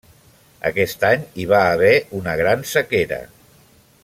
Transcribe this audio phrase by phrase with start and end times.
[0.69, 1.93] Aquest any hi va haver
[2.23, 3.25] una gran sequera.